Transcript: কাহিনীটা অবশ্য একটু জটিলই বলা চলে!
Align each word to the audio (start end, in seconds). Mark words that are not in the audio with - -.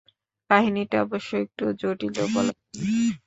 কাহিনীটা 0.49 0.97
অবশ্য 1.05 1.29
একটু 1.45 1.63
জটিলই 1.79 2.27
বলা 2.35 2.53
চলে! 2.55 2.83